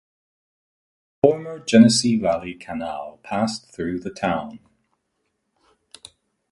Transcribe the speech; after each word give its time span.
The 1.21 1.27
former 1.27 1.59
Genesee 1.59 2.15
Valley 2.19 2.55
Canal 2.55 3.19
passed 3.21 3.69
through 3.71 3.99
the 3.99 4.09
town. 4.09 4.57